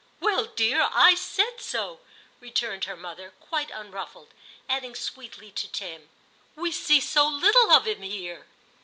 *Well, 0.19 0.45
dear, 0.45 0.89
I 0.91 1.13
said 1.13 1.59
so,' 1.61 1.99
returned 2.39 2.85
her 2.85 2.95
mother, 2.95 3.33
quite 3.39 3.69
unruffled, 3.69 4.33
adding 4.67 4.95
sweetly 4.95 5.51
to 5.51 5.71
Tim, 5.71 6.09
* 6.33 6.55
We 6.55 6.71
see 6.71 6.99
so 6.99 7.27
little 7.27 7.69
of 7.71 7.85
him 7.85 8.01
here.' 8.01 8.47